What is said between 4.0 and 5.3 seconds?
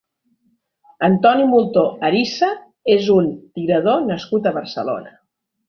nascut a Barcelona.